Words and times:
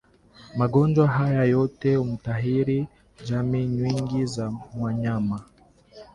Magonjwa 0.57 1.07
haya 1.07 1.43
yote 1.43 1.95
huathiri 1.95 2.87
jamii 3.25 3.65
nyingi 3.67 4.25
za 4.25 4.53
wanyama 4.79 5.41